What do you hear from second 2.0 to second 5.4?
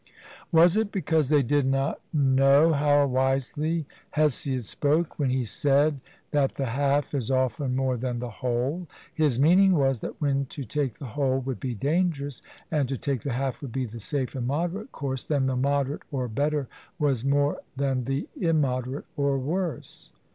know how wisely Hesiod spoke when